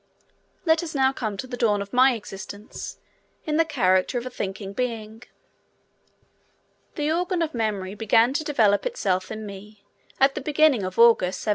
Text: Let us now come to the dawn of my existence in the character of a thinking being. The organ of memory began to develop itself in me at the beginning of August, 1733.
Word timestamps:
Let 0.65 0.81
us 0.81 0.95
now 0.95 1.13
come 1.13 1.37
to 1.37 1.45
the 1.45 1.55
dawn 1.55 1.79
of 1.79 1.93
my 1.93 2.15
existence 2.15 2.97
in 3.45 3.57
the 3.57 3.63
character 3.65 4.17
of 4.17 4.25
a 4.25 4.31
thinking 4.31 4.73
being. 4.73 5.21
The 6.95 7.11
organ 7.11 7.43
of 7.43 7.53
memory 7.53 7.93
began 7.93 8.33
to 8.33 8.43
develop 8.43 8.87
itself 8.87 9.29
in 9.29 9.45
me 9.45 9.83
at 10.19 10.33
the 10.33 10.41
beginning 10.41 10.81
of 10.81 10.97
August, 10.97 11.45
1733. 11.45 11.49